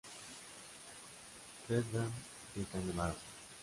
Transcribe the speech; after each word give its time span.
Vda 1.67 2.03
de 2.55 2.65
Canevaro. 2.71 3.15